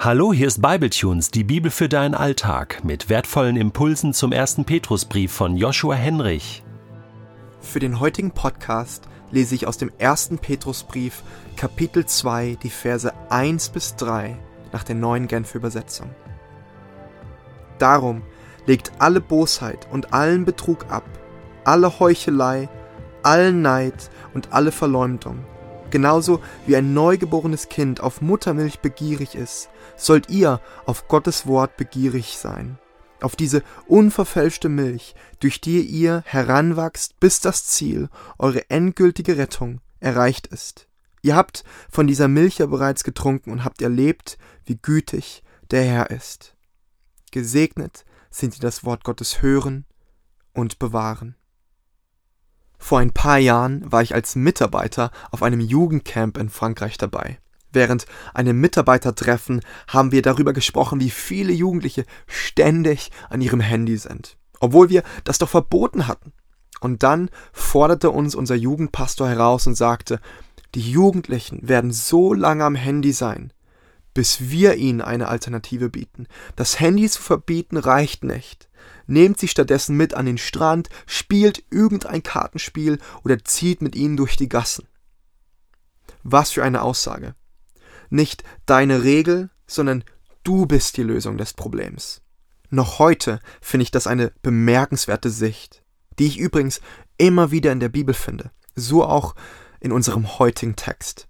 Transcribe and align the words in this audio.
Hallo, 0.00 0.32
hier 0.32 0.46
ist 0.46 0.62
Bibletunes, 0.62 1.32
die 1.32 1.42
Bibel 1.42 1.72
für 1.72 1.88
deinen 1.88 2.14
Alltag, 2.14 2.84
mit 2.84 3.08
wertvollen 3.08 3.56
Impulsen 3.56 4.14
zum 4.14 4.30
ersten 4.30 4.64
Petrusbrief 4.64 5.32
von 5.32 5.56
Joshua 5.56 5.96
Henrich. 5.96 6.62
Für 7.60 7.80
den 7.80 7.98
heutigen 7.98 8.30
Podcast 8.30 9.08
lese 9.32 9.56
ich 9.56 9.66
aus 9.66 9.76
dem 9.76 9.90
ersten 9.98 10.38
Petrusbrief 10.38 11.24
Kapitel 11.56 12.06
2 12.06 12.58
die 12.62 12.70
Verse 12.70 13.12
1 13.28 13.70
bis 13.70 13.96
3 13.96 14.38
nach 14.70 14.84
der 14.84 14.94
neuen 14.94 15.26
Genfer 15.26 15.56
Übersetzung. 15.56 16.10
Darum 17.80 18.22
legt 18.66 18.92
alle 19.00 19.20
Bosheit 19.20 19.88
und 19.90 20.12
allen 20.12 20.44
Betrug 20.44 20.92
ab, 20.92 21.06
alle 21.64 21.98
Heuchelei, 21.98 22.68
allen 23.24 23.62
Neid 23.62 24.10
und 24.32 24.52
alle 24.52 24.70
Verleumdung 24.70 25.44
Genauso 25.90 26.42
wie 26.66 26.76
ein 26.76 26.92
neugeborenes 26.92 27.68
Kind 27.68 28.00
auf 28.00 28.20
Muttermilch 28.20 28.80
begierig 28.80 29.34
ist, 29.34 29.70
sollt 29.96 30.28
ihr 30.28 30.60
auf 30.84 31.08
Gottes 31.08 31.46
Wort 31.46 31.76
begierig 31.76 32.36
sein, 32.36 32.78
auf 33.22 33.36
diese 33.36 33.62
unverfälschte 33.86 34.68
Milch, 34.68 35.14
durch 35.40 35.60
die 35.60 35.80
ihr 35.80 36.22
heranwachst, 36.26 37.18
bis 37.20 37.40
das 37.40 37.64
Ziel, 37.66 38.10
eure 38.38 38.68
endgültige 38.68 39.38
Rettung, 39.38 39.80
erreicht 39.98 40.46
ist. 40.48 40.88
Ihr 41.22 41.34
habt 41.34 41.64
von 41.90 42.06
dieser 42.06 42.28
Milch 42.28 42.58
ja 42.58 42.66
bereits 42.66 43.02
getrunken 43.02 43.50
und 43.50 43.64
habt 43.64 43.82
erlebt, 43.82 44.38
wie 44.66 44.76
gütig 44.76 45.42
der 45.70 45.84
Herr 45.84 46.10
ist. 46.10 46.54
Gesegnet 47.32 48.04
sind 48.30 48.56
die 48.56 48.60
das 48.60 48.84
Wort 48.84 49.04
Gottes 49.04 49.42
hören 49.42 49.84
und 50.52 50.78
bewahren. 50.78 51.34
Vor 52.88 53.00
ein 53.00 53.12
paar 53.12 53.36
Jahren 53.36 53.82
war 53.92 54.00
ich 54.00 54.14
als 54.14 54.34
Mitarbeiter 54.34 55.10
auf 55.30 55.42
einem 55.42 55.60
Jugendcamp 55.60 56.38
in 56.38 56.48
Frankreich 56.48 56.96
dabei. 56.96 57.38
Während 57.70 58.06
einem 58.32 58.58
Mitarbeitertreffen 58.62 59.60
haben 59.88 60.10
wir 60.10 60.22
darüber 60.22 60.54
gesprochen, 60.54 60.98
wie 60.98 61.10
viele 61.10 61.52
Jugendliche 61.52 62.06
ständig 62.26 63.10
an 63.28 63.42
ihrem 63.42 63.60
Handy 63.60 63.98
sind, 63.98 64.38
obwohl 64.58 64.88
wir 64.88 65.02
das 65.24 65.36
doch 65.36 65.50
verboten 65.50 66.06
hatten. 66.06 66.32
Und 66.80 67.02
dann 67.02 67.28
forderte 67.52 68.10
uns 68.10 68.34
unser 68.34 68.54
Jugendpastor 68.54 69.28
heraus 69.28 69.66
und 69.66 69.74
sagte, 69.74 70.18
die 70.74 70.90
Jugendlichen 70.90 71.68
werden 71.68 71.92
so 71.92 72.32
lange 72.32 72.64
am 72.64 72.74
Handy 72.74 73.12
sein, 73.12 73.52
bis 74.14 74.50
wir 74.50 74.76
ihnen 74.76 75.00
eine 75.00 75.28
Alternative 75.28 75.90
bieten. 75.90 76.26
Das 76.56 76.80
Handy 76.80 77.08
zu 77.08 77.22
verbieten 77.22 77.76
reicht 77.76 78.24
nicht 78.24 78.68
nehmt 79.08 79.38
sie 79.38 79.48
stattdessen 79.48 79.96
mit 79.96 80.14
an 80.14 80.26
den 80.26 80.38
Strand, 80.38 80.88
spielt 81.06 81.64
irgendein 81.70 82.22
Kartenspiel 82.22 82.98
oder 83.24 83.42
zieht 83.44 83.82
mit 83.82 83.96
ihnen 83.96 84.16
durch 84.16 84.36
die 84.36 84.48
Gassen. 84.48 84.86
Was 86.22 86.52
für 86.52 86.62
eine 86.62 86.82
Aussage. 86.82 87.34
Nicht 88.10 88.44
deine 88.66 89.02
Regel, 89.02 89.50
sondern 89.66 90.04
du 90.44 90.66
bist 90.66 90.96
die 90.96 91.02
Lösung 91.02 91.38
des 91.38 91.54
Problems. 91.54 92.22
Noch 92.70 92.98
heute 92.98 93.40
finde 93.60 93.82
ich 93.82 93.90
das 93.90 94.06
eine 94.06 94.32
bemerkenswerte 94.42 95.30
Sicht, 95.30 95.82
die 96.18 96.26
ich 96.26 96.38
übrigens 96.38 96.80
immer 97.16 97.50
wieder 97.50 97.72
in 97.72 97.80
der 97.80 97.88
Bibel 97.88 98.14
finde, 98.14 98.50
so 98.74 99.04
auch 99.04 99.34
in 99.80 99.92
unserem 99.92 100.38
heutigen 100.38 100.76
Text. 100.76 101.27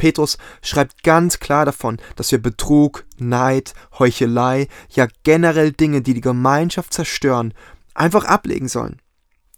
Petrus 0.00 0.38
schreibt 0.62 1.02
ganz 1.02 1.40
klar 1.40 1.66
davon, 1.66 1.98
dass 2.16 2.32
wir 2.32 2.40
Betrug, 2.40 3.04
Neid, 3.18 3.74
Heuchelei, 3.98 4.66
ja 4.88 5.06
generell 5.24 5.72
Dinge, 5.72 6.00
die 6.00 6.14
die 6.14 6.22
Gemeinschaft 6.22 6.94
zerstören, 6.94 7.52
einfach 7.92 8.24
ablegen 8.24 8.66
sollen. 8.66 9.02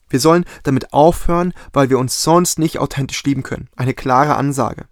Wir 0.09 0.19
sollen 0.19 0.45
damit 0.65 0.93
aufhören, 0.93 1.55
weil 1.73 1.91
wir 1.91 1.99
uns 2.01 2.25
sonst 2.25 2.59
nicht 2.59 2.81
authentisch 2.81 3.23
lieben 3.23 3.45
können. 3.45 3.69
Eine 3.77 3.95
klare 3.95 4.35
Ansage. 4.35 4.87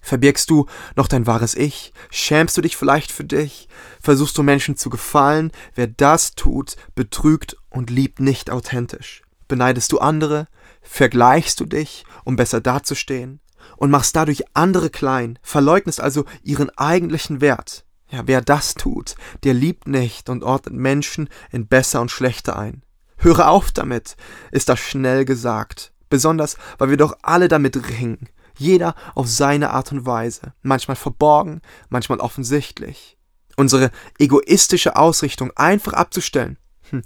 Verbirgst 0.00 0.48
du 0.48 0.64
noch 0.96 1.08
dein 1.08 1.26
wahres 1.26 1.54
Ich? 1.54 1.92
Schämst 2.10 2.56
du 2.56 2.62
dich 2.62 2.78
vielleicht 2.78 3.12
für 3.12 3.24
dich? 3.24 3.68
Versuchst 4.00 4.38
du 4.38 4.42
Menschen 4.42 4.78
zu 4.78 4.88
gefallen? 4.88 5.52
Wer 5.74 5.88
das 5.88 6.36
tut, 6.36 6.76
betrügt 6.94 7.58
und 7.68 7.90
liebt 7.90 8.18
nicht 8.18 8.50
authentisch. 8.50 9.24
Beneidest 9.46 9.92
du 9.92 9.98
andere? 9.98 10.48
Vergleichst 10.80 11.60
du 11.60 11.66
dich, 11.66 12.06
um 12.24 12.36
besser 12.36 12.62
dazustehen? 12.62 13.40
Und 13.76 13.90
machst 13.90 14.16
dadurch 14.16 14.44
andere 14.54 14.90
klein, 14.90 15.38
verleugnest 15.42 16.00
also 16.00 16.24
ihren 16.42 16.70
eigentlichen 16.70 17.40
Wert. 17.40 17.84
Ja, 18.10 18.22
wer 18.26 18.40
das 18.40 18.74
tut, 18.74 19.14
der 19.42 19.54
liebt 19.54 19.88
nicht 19.88 20.28
und 20.28 20.44
ordnet 20.44 20.74
Menschen 20.74 21.28
in 21.50 21.66
besser 21.66 22.00
und 22.00 22.10
schlechter 22.10 22.56
ein. 22.56 22.84
Höre 23.16 23.48
auf 23.48 23.72
damit, 23.72 24.16
ist 24.52 24.68
das 24.68 24.78
schnell 24.78 25.24
gesagt, 25.24 25.92
besonders 26.10 26.56
weil 26.78 26.90
wir 26.90 26.96
doch 26.96 27.16
alle 27.22 27.48
damit 27.48 27.88
ringen, 27.88 28.28
jeder 28.56 28.94
auf 29.14 29.26
seine 29.26 29.70
Art 29.70 29.92
und 29.92 30.06
Weise, 30.06 30.52
manchmal 30.62 30.96
verborgen, 30.96 31.60
manchmal 31.88 32.20
offensichtlich. 32.20 33.18
Unsere 33.56 33.90
egoistische 34.18 34.96
Ausrichtung 34.96 35.50
einfach 35.56 35.92
abzustellen, 35.92 36.58
hm, 36.90 37.02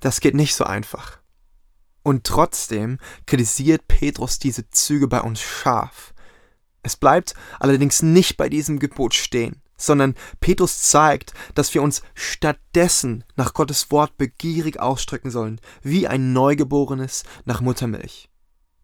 das 0.00 0.20
geht 0.20 0.34
nicht 0.34 0.54
so 0.54 0.64
einfach. 0.64 1.17
Und 2.08 2.24
trotzdem 2.24 2.96
kritisiert 3.26 3.86
Petrus 3.86 4.38
diese 4.38 4.70
Züge 4.70 5.08
bei 5.08 5.20
uns 5.20 5.42
scharf. 5.42 6.14
Es 6.82 6.96
bleibt 6.96 7.34
allerdings 7.60 8.00
nicht 8.00 8.38
bei 8.38 8.48
diesem 8.48 8.78
Gebot 8.78 9.12
stehen, 9.12 9.60
sondern 9.76 10.14
Petrus 10.40 10.80
zeigt, 10.80 11.34
dass 11.54 11.74
wir 11.74 11.82
uns 11.82 12.00
stattdessen 12.14 13.24
nach 13.36 13.52
Gottes 13.52 13.90
Wort 13.90 14.16
begierig 14.16 14.80
ausstrecken 14.80 15.30
sollen, 15.30 15.60
wie 15.82 16.08
ein 16.08 16.32
Neugeborenes 16.32 17.24
nach 17.44 17.60
Muttermilch. 17.60 18.30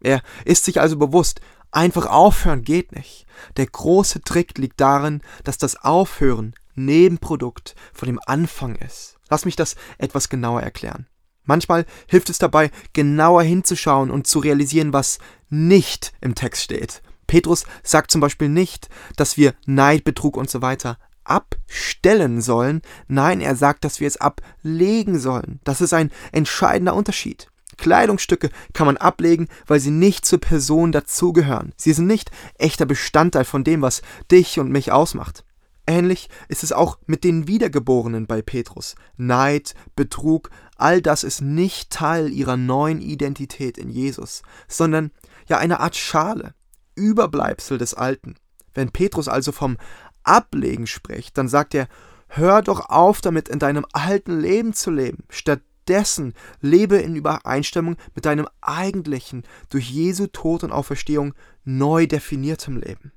Er 0.01 0.21
ist 0.45 0.63
sich 0.63 0.79
also 0.79 0.95
bewusst, 0.95 1.41
einfach 1.71 2.05
aufhören 2.05 2.61
geht 2.61 2.91
nicht. 2.91 3.25
Der 3.57 3.65
große 3.65 4.21
Trick 4.21 4.59
liegt 4.59 4.79
darin, 4.79 5.23
dass 5.43 5.57
das 5.57 5.77
Aufhören 5.77 6.53
Nebenprodukt 6.75 7.73
von 7.91 8.05
dem 8.05 8.19
Anfang 8.27 8.75
ist. 8.75 9.17
Lass 9.31 9.45
mich 9.45 9.55
das 9.55 9.75
etwas 9.97 10.29
genauer 10.29 10.61
erklären. 10.61 11.07
Manchmal 11.45 11.85
hilft 12.07 12.29
es 12.29 12.37
dabei, 12.37 12.71
genauer 12.93 13.43
hinzuschauen 13.43 14.11
und 14.11 14.27
zu 14.27 14.39
realisieren, 14.39 14.93
was 14.93 15.19
nicht 15.49 16.13
im 16.21 16.35
Text 16.35 16.63
steht. 16.63 17.01
Petrus 17.27 17.65
sagt 17.83 18.11
zum 18.11 18.21
Beispiel 18.21 18.49
nicht, 18.49 18.89
dass 19.15 19.37
wir 19.37 19.53
Neid, 19.65 20.03
Betrug 20.03 20.37
und 20.37 20.49
so 20.49 20.61
weiter 20.61 20.97
abstellen 21.23 22.41
sollen. 22.41 22.81
Nein, 23.07 23.41
er 23.41 23.55
sagt, 23.55 23.83
dass 23.83 23.99
wir 23.99 24.07
es 24.07 24.17
ablegen 24.17 25.19
sollen. 25.19 25.59
Das 25.63 25.81
ist 25.81 25.93
ein 25.93 26.11
entscheidender 26.31 26.95
Unterschied. 26.95 27.47
Kleidungsstücke 27.77 28.51
kann 28.73 28.85
man 28.85 28.97
ablegen, 28.97 29.47
weil 29.67 29.79
sie 29.79 29.91
nicht 29.91 30.25
zur 30.25 30.39
Person 30.39 30.91
dazugehören. 30.91 31.73
Sie 31.75 31.93
sind 31.93 32.07
nicht 32.07 32.31
echter 32.57 32.85
Bestandteil 32.85 33.43
von 33.43 33.63
dem, 33.63 33.81
was 33.81 34.01
dich 34.31 34.59
und 34.59 34.71
mich 34.71 34.91
ausmacht. 34.91 35.43
Ähnlich 35.87 36.29
ist 36.47 36.63
es 36.63 36.71
auch 36.71 36.97
mit 37.05 37.23
den 37.23 37.47
Wiedergeborenen 37.47 38.25
bei 38.25 38.41
Petrus. 38.41 38.95
Neid, 39.17 39.75
Betrug, 39.95 40.49
all 40.77 41.01
das 41.01 41.23
ist 41.23 41.41
nicht 41.41 41.91
Teil 41.91 42.31
ihrer 42.31 42.57
neuen 42.57 43.01
Identität 43.01 43.77
in 43.77 43.89
Jesus, 43.89 44.41
sondern 44.67 45.11
ja 45.47 45.57
eine 45.59 45.79
Art 45.79 45.95
Schale, 45.95 46.55
Überbleibsel 46.95 47.77
des 47.77 47.93
Alten. 47.93 48.35
Wenn 48.73 48.91
Petrus 48.91 49.27
also 49.27 49.51
vom 49.51 49.77
Ablegen 50.23 50.87
spricht, 50.87 51.37
dann 51.37 51.47
sagt 51.47 51.75
er, 51.75 51.87
hör 52.27 52.63
doch 52.63 52.89
auf 52.89 53.21
damit, 53.21 53.47
in 53.47 53.59
deinem 53.59 53.85
alten 53.93 54.39
Leben 54.39 54.73
zu 54.73 54.89
leben. 54.89 55.23
Stattdessen 55.29 56.33
lebe 56.61 56.97
in 56.97 57.15
Übereinstimmung 57.15 57.95
mit 58.15 58.25
deinem 58.25 58.47
eigentlichen, 58.59 59.43
durch 59.69 59.89
Jesu 59.89 60.25
Tod 60.27 60.63
und 60.63 60.71
Auferstehung 60.71 61.35
neu 61.63 62.07
definiertem 62.07 62.77
Leben. 62.77 63.11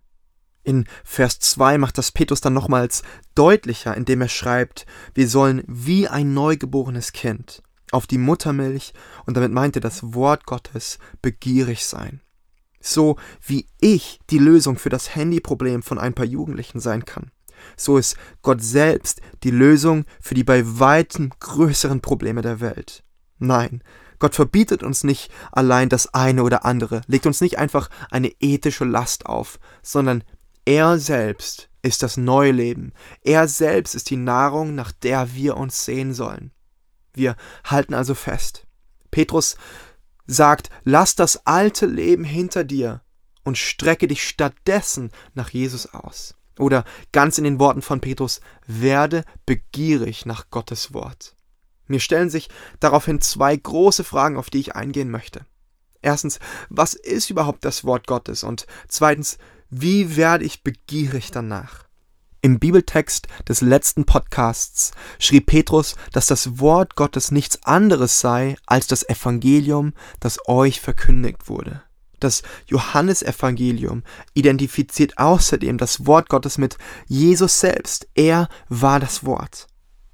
In 0.62 0.86
Vers 1.04 1.38
2 1.38 1.78
macht 1.78 1.98
das 1.98 2.12
Petrus 2.12 2.41
dann 2.41 2.52
nochmals 2.52 3.02
deutlicher, 3.34 3.96
indem 3.96 4.20
er 4.20 4.28
schreibt, 4.28 4.86
wir 5.14 5.28
sollen 5.28 5.62
wie 5.66 6.08
ein 6.08 6.34
neugeborenes 6.34 7.12
Kind 7.12 7.62
auf 7.91 8.06
die 8.06 8.19
Muttermilch, 8.19 8.92
und 9.24 9.36
damit 9.36 9.52
meint 9.52 9.76
er 9.76 9.80
das 9.80 10.14
Wort 10.14 10.44
Gottes, 10.44 10.98
begierig 11.22 11.86
sein. 11.86 12.20
So 12.80 13.16
wie 13.44 13.66
ich 13.80 14.20
die 14.30 14.38
Lösung 14.38 14.78
für 14.78 14.91
das 14.91 15.14
Handyproblem 15.14 15.82
von 15.82 15.99
ein 15.99 16.14
paar 16.14 16.26
Jugendlichen 16.26 16.81
sein 16.81 17.04
kann. 17.04 17.31
So 17.76 17.99
ist 17.99 18.16
Gott 18.43 18.62
selbst 18.62 19.20
die 19.43 19.50
Lösung 19.50 20.04
für 20.20 20.34
die 20.34 20.44
bei 20.44 20.62
weitem 20.78 21.31
größeren 21.40 22.00
Probleme 22.00 22.43
der 22.43 22.61
Welt. 22.61 23.04
Nein, 23.38 23.82
Gott 24.19 24.34
verbietet 24.34 24.82
uns 24.82 25.04
nicht 25.04 25.31
allein 25.52 25.88
das 25.88 26.12
eine 26.12 26.43
oder 26.43 26.64
andere, 26.64 27.02
legt 27.06 27.26
uns 27.26 27.40
nicht 27.40 27.58
einfach 27.58 27.88
eine 28.11 28.32
ethische 28.40 28.84
Last 28.84 29.26
auf, 29.26 29.58
sondern 29.82 30.25
er 30.69 30.99
selbst 30.99 31.70
ist 31.81 32.03
das 32.03 32.19
neue 32.19 32.53
Leben. 32.53 32.93
Er 33.23 33.49
selbst 33.49 33.94
ist 33.94 34.11
die 34.11 34.19
Nahrung, 34.19 34.75
nach 34.75 34.93
der 34.93 35.32
wir 35.32 35.56
uns 35.56 35.87
sehen 35.87 36.12
sollen. 36.12 36.50
Wir 37.15 37.37
halten 37.65 37.94
also 37.94 38.15
fest. 38.15 38.67
Petrus 39.11 39.56
sagt, 40.26 40.69
lass 40.85 41.15
das 41.15 41.47
alte 41.47 41.87
Leben 41.87 42.23
hinter 42.23 42.65
dir 42.65 43.00
und 43.44 43.56
strecke 43.56 44.09
dich 44.09 44.29
stattdessen 44.29 45.11
nach 45.32 45.49
Jesus 45.49 45.87
aus. 45.94 46.35
Oder 46.59 46.85
ganz 47.12 47.38
in 47.38 47.44
den 47.44 47.59
Worten 47.59 47.81
von 47.81 48.03
Petrus, 48.03 48.43
werde 48.67 49.25
begierig 49.47 50.26
nach 50.26 50.50
Gottes 50.50 50.93
Wort. 50.93 51.35
Mir 51.87 52.00
stellen 52.00 52.29
sich 52.29 52.50
daraufhin 52.79 53.23
zwei 53.23 53.56
große 53.56 54.05
Fragen, 54.05 54.37
auf 54.37 54.50
die 54.50 54.61
ich 54.61 54.76
eingehen 54.76 55.11
möchte. 55.11 55.47
Erstens, 56.03 56.41
was 56.69 56.93
ist 56.93 57.31
überhaupt 57.31 57.64
das 57.64 57.85
Wort 57.85 58.06
Gottes? 58.06 58.44
Und 58.44 58.67
zweitens, 58.87 59.38
wie 59.70 60.17
werde 60.17 60.44
ich 60.44 60.62
begierig 60.62 61.31
danach? 61.31 61.85
Im 62.41 62.59
Bibeltext 62.59 63.26
des 63.47 63.61
letzten 63.61 64.06
Podcasts 64.06 64.93
schrieb 65.19 65.47
Petrus, 65.47 65.97
dass 66.12 66.26
das 66.26 66.59
Wort 66.59 66.94
Gottes 66.94 67.32
nichts 67.32 67.62
anderes 67.65 68.20
sei 68.20 68.56
als 68.65 68.87
das 68.87 69.06
Evangelium, 69.06 69.93
das 70.20 70.38
euch 70.47 70.81
verkündigt 70.81 71.49
wurde. 71.49 71.82
Das 72.19 72.43
Johannesevangelium 72.67 74.05
identifiziert 74.35 75.19
außerdem 75.19 75.76
das 75.76 76.06
Wort 76.06 76.29
Gottes 76.29 76.56
mit 76.56 76.79
Jesus 77.06 77.61
selbst. 77.61 78.09
Er 78.14 78.49
war 78.69 79.00
das 79.00 79.25
Wort. 79.26 79.67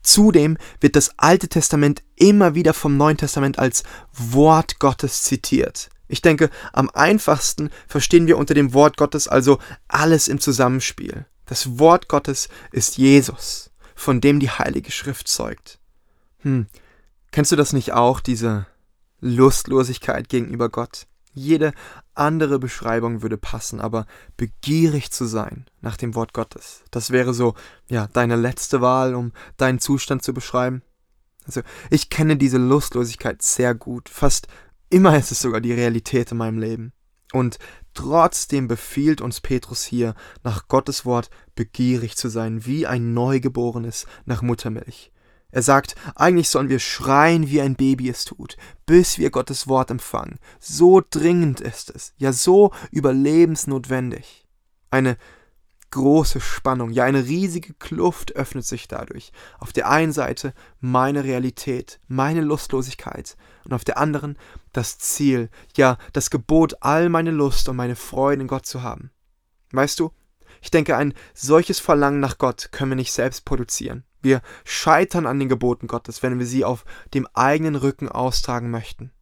Zudem 0.03 0.59
wird 0.81 0.97
das 0.97 1.19
Alte 1.19 1.49
Testament 1.49 2.03
immer 2.17 2.55
wieder 2.55 2.75
vom 2.75 2.97
Neuen 2.97 3.17
Testament 3.17 3.59
als 3.59 3.85
Wort 4.13 4.81
Gottes 4.81 5.23
zitiert. 5.23 5.91
Ich 6.15 6.23
denke, 6.23 6.49
am 6.73 6.91
einfachsten 6.91 7.71
verstehen 7.89 8.29
wir 8.29 8.39
unter 8.39 8.55
dem 8.55 8.73
Wort 8.73 8.97
Gottes 8.97 9.27
also 9.27 9.59
alles 9.89 10.29
im 10.29 10.39
Zusammenspiel. 10.39 11.27
Das 11.45 11.81
Wort 11.81 12.07
Gottes 12.07 12.49
ist 12.71 12.99
Jesus, 12.99 13.73
von 13.97 14.21
dem 14.21 14.39
die 14.39 14.49
Heilige 14.49 14.93
Schrift 14.93 15.27
zeugt. 15.27 15.81
Hm, 16.43 16.67
kennst 17.33 17.51
du 17.51 17.57
das 17.57 17.73
nicht 17.73 17.95
auch, 17.95 18.21
diese 18.21 18.65
Lustlosigkeit 19.21 20.29
gegenüber 20.29 20.69
Gott? 20.69 21.09
Jede 21.33 21.73
andere 22.15 22.61
Beschreibung 22.61 23.23
würde 23.23 23.37
passen, 23.37 23.81
aber 23.81 24.07
begierig 24.37 25.11
zu 25.11 25.25
sein 25.25 25.67
nach 25.81 25.97
dem 25.97 26.15
Wort 26.15 26.33
Gottes, 26.33 26.85
das 26.93 27.11
wäre 27.11 27.35
so, 27.35 27.55
ja, 27.89 28.07
deine 28.13 28.37
letzte 28.37 28.81
Wahl, 28.81 29.17
um 29.17 29.33
deinen 29.57 29.81
Zustand 29.81 30.23
zu 30.23 30.33
beschreiben. 30.33 30.83
Also, 31.45 31.63
ich 31.91 32.09
kenne 32.09 32.37
diese 32.37 32.59
Lustlosigkeit 32.59 33.43
sehr 33.43 33.75
gut. 33.75 34.09
Fast 34.09 34.47
immer 34.91 35.17
ist 35.17 35.33
es 35.33 35.41
sogar 35.41 35.61
die 35.61 35.73
Realität 35.73 36.33
in 36.33 36.39
meinem 36.39 36.59
Leben. 36.59 36.93
Und 37.33 37.59
trotzdem 37.95 38.69
befiehlt 38.69 39.21
uns 39.21 39.41
Petrus 39.41 39.83
hier, 39.85 40.15
nach 40.45 40.69
Gottes 40.69 41.05
Wort 41.05 41.31
begierig 41.55 42.17
zu 42.17 42.29
sein, 42.29 42.65
wie 42.65 42.87
ein 42.87 43.13
Neugeborenes 43.13 44.07
nach 44.25 44.43
Muttermilch. 44.43 45.11
Er 45.51 45.63
sagt, 45.63 45.95
eigentlich 46.17 46.49
sollen 46.49 46.69
wir 46.69 46.81
schreien, 46.81 47.49
wie 47.49 47.61
ein 47.61 47.77
Baby 47.77 48.09
es 48.09 48.25
tut, 48.25 48.57
bis 48.87 49.19
wir 49.19 49.31
Gottes 49.31 49.69
Wort 49.69 49.91
empfangen. 49.91 50.41
So 50.59 51.01
dringend 51.09 51.61
ist 51.61 51.91
es, 51.91 52.13
ja 52.17 52.33
so 52.33 52.73
überlebensnotwendig. 52.91 54.47
Eine 54.91 55.17
große 55.95 56.41
Spannung, 56.41 56.91
ja 56.91 57.05
eine 57.05 57.25
riesige 57.25 57.73
Kluft 57.75 58.37
öffnet 58.37 58.67
sich 58.67 58.89
dadurch. 58.89 59.33
Auf 59.59 59.73
der 59.73 59.89
einen 59.89 60.13
Seite 60.13 60.53
meine 60.81 61.25
Realität, 61.25 62.01
meine 62.09 62.43
Lustlosigkeit 62.43 63.37
und 63.65 63.73
auf 63.73 63.85
der 63.85 63.97
anderen 63.97 64.37
das 64.73 64.99
Ziel, 64.99 65.49
ja 65.77 65.97
das 66.13 66.31
Gebot, 66.31 66.77
all 66.81 67.09
meine 67.09 67.31
Lust 67.31 67.69
und 67.69 67.77
meine 67.77 67.97
Freude 67.97 68.43
in 68.43 68.49
Gott 68.49 68.67
zu 68.67 68.83
haben. 68.83 69.11
Weißt 69.73 69.99
du, 70.01 70.11
ich 70.61 70.71
denke, 70.71 70.97
ein 70.97 71.15
solches 71.33 71.79
Verlangen 71.79 72.21
nach 72.21 72.39
Gott 72.39 72.71
können 72.73 72.91
wir 72.91 72.97
nicht 72.97 73.13
selbst 73.13 73.45
produzieren. 73.45 74.05
Wir 74.21 74.43
scheitern 74.65 75.27
an 75.27 75.39
den 75.39 75.49
Geboten 75.49 75.87
Gottes, 75.87 76.23
wenn 76.23 76.39
wir 76.39 76.47
sie 76.47 76.65
auf 76.65 76.85
dem 77.13 77.27
eigenen 77.35 77.77
Rücken 77.77 78.09
austragen 78.09 78.71
möchten. 78.71 79.13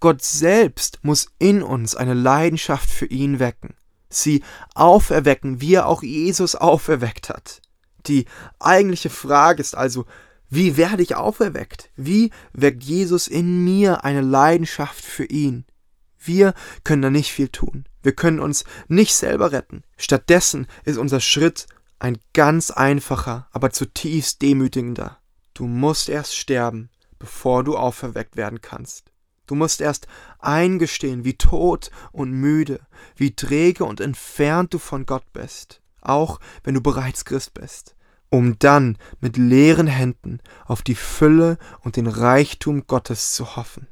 Gott 0.00 0.22
selbst 0.22 0.98
muss 1.02 1.28
in 1.38 1.62
uns 1.62 1.94
eine 1.94 2.14
Leidenschaft 2.14 2.90
für 2.90 3.06
ihn 3.06 3.38
wecken 3.38 3.74
sie 4.08 4.42
auferwecken, 4.74 5.60
wie 5.60 5.74
er 5.74 5.86
auch 5.86 6.02
Jesus 6.02 6.54
auferweckt 6.54 7.28
hat. 7.28 7.60
Die 8.06 8.26
eigentliche 8.58 9.10
Frage 9.10 9.60
ist 9.60 9.74
also, 9.74 10.06
wie 10.48 10.76
werde 10.76 11.02
ich 11.02 11.16
auferweckt? 11.16 11.90
Wie 11.96 12.30
weckt 12.52 12.84
Jesus 12.84 13.26
in 13.26 13.64
mir 13.64 14.04
eine 14.04 14.20
Leidenschaft 14.20 15.04
für 15.04 15.24
ihn? 15.24 15.64
Wir 16.18 16.54
können 16.84 17.02
da 17.02 17.10
nicht 17.10 17.32
viel 17.32 17.48
tun. 17.48 17.84
Wir 18.02 18.12
können 18.12 18.40
uns 18.40 18.64
nicht 18.88 19.14
selber 19.14 19.52
retten. 19.52 19.82
Stattdessen 19.96 20.66
ist 20.84 20.98
unser 20.98 21.20
Schritt 21.20 21.66
ein 21.98 22.18
ganz 22.32 22.70
einfacher, 22.70 23.48
aber 23.52 23.70
zutiefst 23.70 24.42
demütigender. 24.42 25.18
Du 25.54 25.66
musst 25.66 26.08
erst 26.08 26.36
sterben, 26.36 26.90
bevor 27.18 27.64
du 27.64 27.76
auferweckt 27.76 28.36
werden 28.36 28.60
kannst. 28.60 29.10
Du 29.46 29.54
musst 29.54 29.80
erst 29.80 30.08
eingestehen, 30.40 31.24
wie 31.24 31.34
tot 31.34 31.90
und 32.12 32.32
müde, 32.32 32.80
wie 33.14 33.34
träge 33.34 33.84
und 33.84 34.00
entfernt 34.00 34.74
du 34.74 34.78
von 34.78 35.06
Gott 35.06 35.24
bist, 35.32 35.80
auch 36.00 36.40
wenn 36.64 36.74
du 36.74 36.80
bereits 36.80 37.24
Christ 37.24 37.54
bist, 37.54 37.94
um 38.28 38.58
dann 38.58 38.98
mit 39.20 39.36
leeren 39.36 39.86
Händen 39.86 40.40
auf 40.64 40.82
die 40.82 40.96
Fülle 40.96 41.58
und 41.80 41.96
den 41.96 42.08
Reichtum 42.08 42.86
Gottes 42.88 43.34
zu 43.34 43.56
hoffen. 43.56 43.86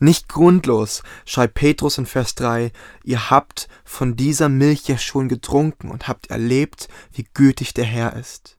Nicht 0.00 0.28
grundlos 0.28 1.02
schreibt 1.24 1.54
Petrus 1.54 1.98
in 1.98 2.06
Vers 2.06 2.34
3, 2.36 2.72
ihr 3.04 3.30
habt 3.30 3.68
von 3.84 4.16
dieser 4.16 4.48
Milch 4.48 4.88
ja 4.88 4.98
schon 4.98 5.28
getrunken 5.28 5.90
und 5.90 6.06
habt 6.06 6.30
erlebt, 6.30 6.88
wie 7.12 7.26
gütig 7.34 7.74
der 7.74 7.84
Herr 7.84 8.14
ist. 8.14 8.58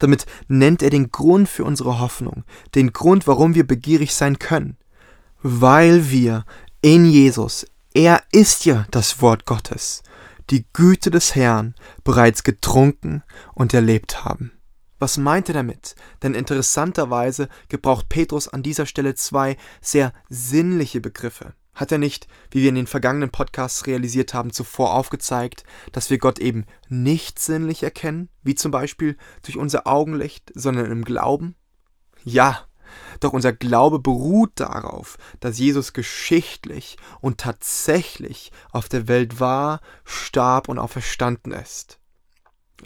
Damit 0.00 0.26
nennt 0.48 0.82
er 0.82 0.90
den 0.90 1.12
Grund 1.12 1.48
für 1.48 1.64
unsere 1.64 2.00
Hoffnung, 2.00 2.42
den 2.74 2.92
Grund, 2.92 3.28
warum 3.28 3.54
wir 3.54 3.64
begierig 3.64 4.14
sein 4.14 4.40
können 4.40 4.76
weil 5.46 6.10
wir 6.10 6.46
in 6.80 7.04
Jesus, 7.04 7.66
er 7.92 8.22
ist 8.32 8.64
ja 8.64 8.86
das 8.90 9.20
Wort 9.20 9.44
Gottes, 9.44 10.02
die 10.48 10.64
Güte 10.72 11.10
des 11.10 11.34
Herrn 11.34 11.74
bereits 12.02 12.44
getrunken 12.44 13.22
und 13.52 13.74
erlebt 13.74 14.24
haben. 14.24 14.52
Was 14.98 15.18
meint 15.18 15.48
er 15.48 15.54
damit? 15.54 15.96
Denn 16.22 16.34
interessanterweise 16.34 17.50
gebraucht 17.68 18.08
Petrus 18.08 18.48
an 18.48 18.62
dieser 18.62 18.86
Stelle 18.86 19.16
zwei 19.16 19.58
sehr 19.82 20.14
sinnliche 20.30 21.02
Begriffe. 21.02 21.52
Hat 21.74 21.92
er 21.92 21.98
nicht, 21.98 22.26
wie 22.50 22.62
wir 22.62 22.70
in 22.70 22.76
den 22.76 22.86
vergangenen 22.86 23.30
Podcasts 23.30 23.86
realisiert 23.86 24.32
haben, 24.32 24.50
zuvor 24.50 24.94
aufgezeigt, 24.94 25.64
dass 25.92 26.08
wir 26.08 26.16
Gott 26.16 26.38
eben 26.38 26.64
nicht 26.88 27.38
sinnlich 27.38 27.82
erkennen, 27.82 28.30
wie 28.42 28.54
zum 28.54 28.70
Beispiel 28.70 29.18
durch 29.42 29.58
unser 29.58 29.86
Augenlicht, 29.86 30.52
sondern 30.54 30.90
im 30.90 31.04
Glauben? 31.04 31.54
Ja, 32.22 32.66
doch 33.20 33.32
unser 33.32 33.52
Glaube 33.52 33.98
beruht 33.98 34.52
darauf, 34.56 35.16
dass 35.40 35.58
Jesus 35.58 35.92
geschichtlich 35.92 36.96
und 37.20 37.38
tatsächlich 37.38 38.52
auf 38.72 38.88
der 38.88 39.08
Welt 39.08 39.40
war, 39.40 39.80
starb 40.04 40.68
und 40.68 40.78
auferstanden 40.78 41.52
ist. 41.52 41.98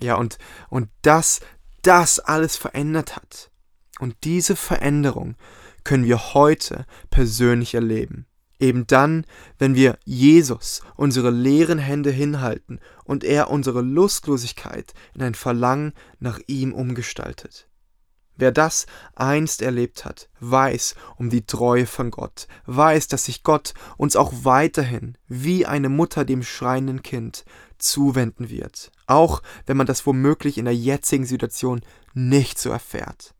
Ja, 0.00 0.16
und, 0.16 0.38
und 0.69 0.88
das, 1.02 1.40
das 1.82 2.19
alles 2.19 2.56
verändert 2.56 3.16
hat. 3.16 3.50
Und 3.98 4.16
diese 4.25 4.56
Veränderung 4.56 5.36
können 5.84 6.04
wir 6.04 6.34
heute 6.34 6.86
persönlich 7.10 7.74
erleben. 7.74 8.26
Eben 8.60 8.86
dann, 8.86 9.24
wenn 9.58 9.74
wir 9.74 9.98
Jesus 10.04 10.82
unsere 10.96 11.31
leeren 11.31 11.78
Hände 11.78 12.10
hinhalten 12.10 12.81
und 13.04 13.22
er 13.22 13.50
unsere 13.50 13.82
Lustlosigkeit 13.82 14.94
in 15.14 15.22
ein 15.22 15.34
Verlangen 15.34 15.93
nach 16.19 16.41
ihm 16.48 16.72
umgestaltet. 16.72 17.68
Wer 18.38 18.52
das 18.52 18.86
einst 19.16 19.62
erlebt 19.62 20.04
hat, 20.04 20.30
weiß 20.38 20.94
um 21.16 21.28
die 21.28 21.44
Treue 21.44 21.86
von 21.86 22.12
Gott, 22.12 22.46
weiß, 22.66 23.08
dass 23.08 23.24
sich 23.24 23.42
Gott 23.42 23.74
uns 23.96 24.14
auch 24.14 24.32
weiterhin, 24.42 25.18
wie 25.26 25.66
eine 25.66 25.88
Mutter 25.88 26.24
dem 26.24 26.44
schreienden 26.44 27.02
Kind, 27.02 27.44
zuwenden 27.78 28.48
wird, 28.48 28.90
auch 29.06 29.42
wenn 29.66 29.76
man 29.76 29.86
das 29.86 30.06
womöglich 30.06 30.56
in 30.56 30.64
der 30.64 30.74
jetzigen 30.74 31.26
Situation 31.26 31.80
nicht 32.14 32.58
so 32.58 32.70
erfährt. 32.70 33.34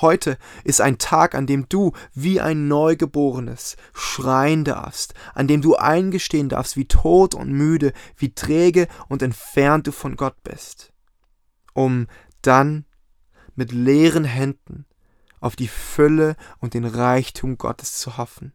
Heute 0.00 0.38
ist 0.64 0.80
ein 0.80 0.98
Tag, 0.98 1.34
an 1.34 1.46
dem 1.46 1.68
du 1.68 1.92
wie 2.14 2.40
ein 2.40 2.68
Neugeborenes 2.68 3.76
schreien 3.92 4.64
darfst, 4.64 5.14
an 5.34 5.48
dem 5.48 5.62
du 5.62 5.76
eingestehen 5.76 6.48
darfst, 6.48 6.76
wie 6.76 6.86
tot 6.86 7.34
und 7.34 7.52
müde, 7.52 7.92
wie 8.16 8.34
träge 8.34 8.86
und 9.08 9.22
entfernt 9.22 9.86
du 9.86 9.92
von 9.92 10.16
Gott 10.16 10.42
bist, 10.42 10.92
um 11.74 12.06
dann 12.42 12.84
mit 13.60 13.72
leeren 13.72 14.24
Händen 14.24 14.86
auf 15.38 15.54
die 15.54 15.68
Fülle 15.68 16.34
und 16.60 16.72
den 16.72 16.86
Reichtum 16.86 17.58
Gottes 17.58 17.98
zu 17.98 18.16
hoffen. 18.16 18.54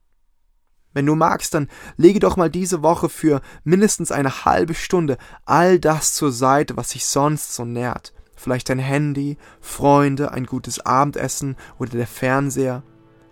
Wenn 0.94 1.06
du 1.06 1.14
magst, 1.14 1.54
dann 1.54 1.70
lege 1.96 2.20
doch 2.20 2.38
mal 2.38 2.50
diese 2.50 2.82
Woche 2.82 3.08
für 3.08 3.42
mindestens 3.64 4.12
eine 4.12 4.46
halbe 4.46 4.74
Stunde 4.74 5.20
all 5.46 5.78
das 5.78 6.16
zur 6.16 6.32
Seite, 6.32 6.76
was 6.76 6.90
sich 6.90 7.06
sonst 7.06 7.54
so 7.54 7.66
nährt. 7.66 8.16
Vielleicht 8.36 8.68
dein 8.70 8.80
Handy, 8.80 9.38
Freunde, 9.62 10.32
ein 10.32 10.48
gutes 10.48 10.80
Abendessen 10.80 11.56
oder 11.78 11.92
der 11.92 12.08
Fernseher. 12.08 12.82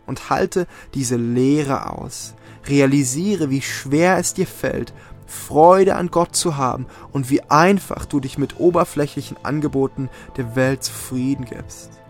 Und 0.05 0.29
halte 0.29 0.67
diese 0.93 1.15
Leere 1.15 1.89
aus. 1.89 2.35
Realisiere, 2.67 3.49
wie 3.49 3.63
schwer 3.63 4.19
es 4.19 4.35
dir 4.35 4.45
fällt, 4.45 4.93
Freude 5.25 5.95
an 5.95 6.11
Gott 6.11 6.35
zu 6.35 6.57
haben 6.57 6.87
und 7.11 7.29
wie 7.29 7.41
einfach 7.43 8.05
du 8.05 8.19
dich 8.19 8.37
mit 8.37 8.59
oberflächlichen 8.59 9.37
Angeboten 9.43 10.09
der 10.37 10.55
Welt 10.55 10.83
zufrieden 10.83 11.45
gibst. 11.45 12.01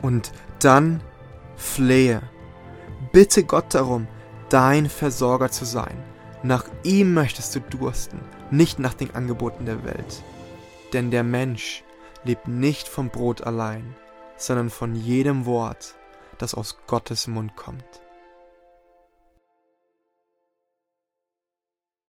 Und 0.00 0.32
dann 0.58 1.00
flehe. 1.56 2.22
Bitte 3.12 3.44
Gott 3.44 3.74
darum, 3.74 4.08
dein 4.48 4.88
Versorger 4.88 5.50
zu 5.50 5.64
sein. 5.64 5.96
Nach 6.42 6.64
ihm 6.82 7.14
möchtest 7.14 7.54
du 7.54 7.60
dursten, 7.60 8.20
nicht 8.50 8.78
nach 8.78 8.94
den 8.94 9.14
Angeboten 9.14 9.64
der 9.64 9.84
Welt. 9.84 10.22
Denn 10.92 11.10
der 11.10 11.22
Mensch 11.22 11.84
lebt 12.24 12.48
nicht 12.48 12.88
vom 12.88 13.10
Brot 13.10 13.42
allein, 13.42 13.94
sondern 14.36 14.70
von 14.70 14.94
jedem 14.94 15.46
Wort, 15.46 15.94
das 16.38 16.54
aus 16.54 16.78
Gottes 16.86 17.28
Mund 17.28 17.56
kommt. 17.56 18.01